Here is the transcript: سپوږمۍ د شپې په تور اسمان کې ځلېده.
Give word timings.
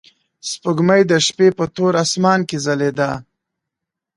سپوږمۍ 0.49 1.01
د 1.11 1.13
شپې 1.25 1.47
په 1.57 1.65
تور 1.75 1.93
اسمان 2.03 2.39
کې 2.49 2.57
ځلېده. 2.65 3.09